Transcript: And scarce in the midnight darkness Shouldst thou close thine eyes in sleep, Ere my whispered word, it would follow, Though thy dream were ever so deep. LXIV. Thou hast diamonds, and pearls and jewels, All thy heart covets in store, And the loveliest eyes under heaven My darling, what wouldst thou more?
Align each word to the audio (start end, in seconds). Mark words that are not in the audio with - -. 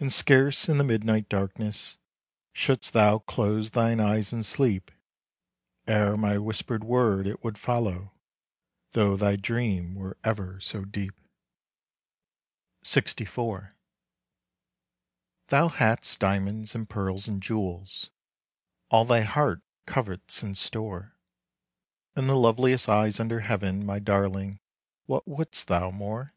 And 0.00 0.10
scarce 0.10 0.66
in 0.66 0.78
the 0.78 0.82
midnight 0.82 1.28
darkness 1.28 1.98
Shouldst 2.54 2.94
thou 2.94 3.18
close 3.18 3.68
thine 3.72 4.00
eyes 4.00 4.32
in 4.32 4.42
sleep, 4.44 4.90
Ere 5.86 6.16
my 6.16 6.38
whispered 6.38 6.82
word, 6.82 7.26
it 7.26 7.44
would 7.44 7.58
follow, 7.58 8.14
Though 8.92 9.14
thy 9.14 9.36
dream 9.36 9.94
were 9.94 10.16
ever 10.24 10.58
so 10.60 10.86
deep. 10.86 11.12
LXIV. 12.82 13.74
Thou 15.48 15.68
hast 15.68 16.18
diamonds, 16.18 16.74
and 16.74 16.88
pearls 16.88 17.28
and 17.28 17.42
jewels, 17.42 18.08
All 18.88 19.04
thy 19.04 19.20
heart 19.20 19.60
covets 19.84 20.42
in 20.42 20.54
store, 20.54 21.14
And 22.16 22.26
the 22.26 22.36
loveliest 22.36 22.88
eyes 22.88 23.20
under 23.20 23.40
heaven 23.40 23.84
My 23.84 23.98
darling, 23.98 24.60
what 25.04 25.28
wouldst 25.28 25.68
thou 25.68 25.90
more? 25.90 26.32